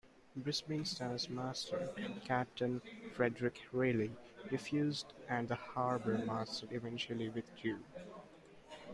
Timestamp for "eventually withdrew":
6.71-7.77